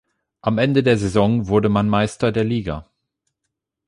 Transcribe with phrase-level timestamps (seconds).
[0.41, 2.89] Am Ende der Saison wurde man Meister der Liga.